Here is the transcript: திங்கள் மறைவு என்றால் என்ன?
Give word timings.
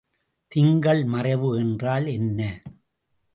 திங்கள் 0.51 1.03
மறைவு 1.05 1.59
என்றால் 1.59 2.07
என்ன? 2.07 2.61